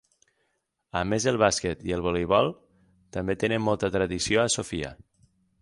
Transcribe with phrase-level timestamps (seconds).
[1.01, 2.51] A més el bàsquet i el voleibol
[3.19, 4.95] també tenen molta tradició a Sofia.